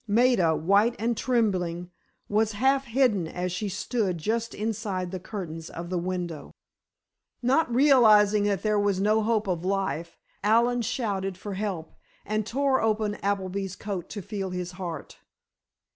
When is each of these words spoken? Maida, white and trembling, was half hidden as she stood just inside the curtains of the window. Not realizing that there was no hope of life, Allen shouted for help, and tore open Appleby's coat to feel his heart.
Maida, 0.07 0.55
white 0.55 0.95
and 0.97 1.15
trembling, 1.15 1.91
was 2.27 2.53
half 2.53 2.85
hidden 2.85 3.27
as 3.27 3.51
she 3.51 3.69
stood 3.69 4.17
just 4.17 4.55
inside 4.55 5.11
the 5.11 5.19
curtains 5.19 5.69
of 5.69 5.91
the 5.91 5.99
window. 5.99 6.55
Not 7.43 7.71
realizing 7.71 8.45
that 8.45 8.63
there 8.63 8.79
was 8.79 8.99
no 8.99 9.21
hope 9.21 9.45
of 9.45 9.63
life, 9.63 10.17
Allen 10.43 10.81
shouted 10.81 11.37
for 11.37 11.53
help, 11.53 11.93
and 12.25 12.47
tore 12.47 12.81
open 12.81 13.13
Appleby's 13.23 13.75
coat 13.75 14.09
to 14.09 14.23
feel 14.23 14.49
his 14.49 14.71
heart. 14.71 15.19